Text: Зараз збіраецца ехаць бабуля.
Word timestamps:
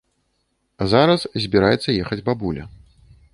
Зараз 0.93 1.21
збіраецца 1.43 1.89
ехаць 2.01 2.21
бабуля. 2.31 2.63